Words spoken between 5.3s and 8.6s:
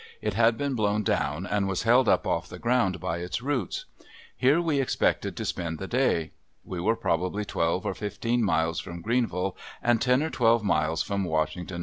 to spend the day. We were probably twelve or fifteen